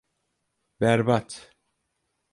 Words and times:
Berbat. 0.81 1.51